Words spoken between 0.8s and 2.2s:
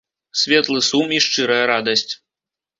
сум і шчырая радасць.